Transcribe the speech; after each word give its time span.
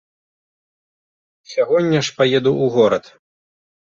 Сягоння 1.51 1.99
ж 2.07 2.15
паеду 2.21 2.51
ў 2.63 2.73
горад. 2.77 3.05